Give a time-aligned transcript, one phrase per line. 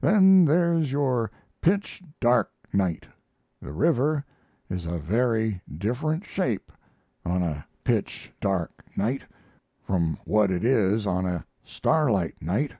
[0.00, 3.06] Then there's your pitch dark night;
[3.62, 4.24] the river
[4.68, 6.72] is a very different shape
[7.24, 9.22] on a pitch dark night
[9.84, 12.72] from what it is on a starlight night.